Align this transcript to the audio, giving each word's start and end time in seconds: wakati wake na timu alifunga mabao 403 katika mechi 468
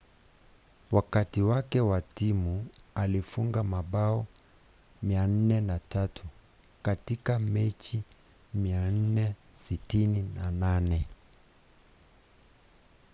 wakati 0.91 1.41
wake 1.41 1.81
na 1.81 2.01
timu 2.01 2.67
alifunga 2.95 3.63
mabao 3.63 4.25
403 5.03 6.07
katika 6.83 7.39
mechi 7.39 8.03
468 8.57 11.01